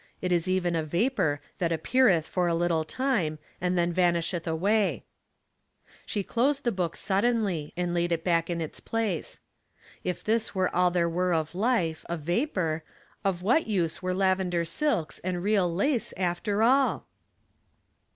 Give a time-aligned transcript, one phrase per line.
[0.19, 5.03] It is even a vapor, that appeareth for a little time, and then vanisheth away."
[6.07, 8.79] She closed the book Sentiment and Dust, 177 sucldeDly, and laid it back in its
[8.79, 9.39] place.
[10.03, 12.81] If this were all there were of life— a vapor—
[13.23, 17.05] of what use were lavender silks and real lace, after all?